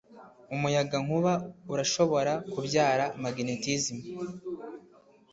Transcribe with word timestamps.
Umuyagankuba 0.55 1.31
urashobora 1.73 2.33
kubyara 2.53 3.05
magnetism. 3.21 3.97